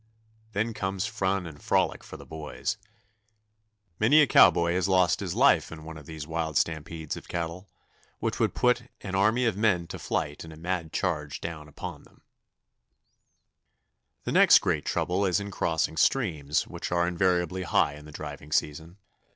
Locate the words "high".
17.61-17.93